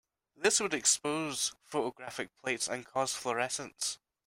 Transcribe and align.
This 0.35 0.59
would 0.59 0.73
expose 0.73 1.53
photographic 1.63 2.35
plates 2.39 2.67
and 2.67 2.83
cause 2.87 3.13
fluorescence. 3.13 3.99